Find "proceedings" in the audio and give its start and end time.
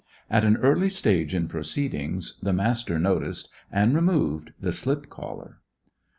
1.47-2.39